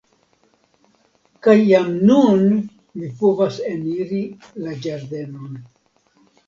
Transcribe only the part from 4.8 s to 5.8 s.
ĝardenon.